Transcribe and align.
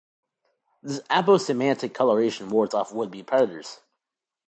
This 0.81 0.99
aposematic 1.11 1.93
colouration 1.93 2.49
wards 2.49 2.73
off 2.73 2.91
would-be 2.91 3.21
predators. 3.21 3.81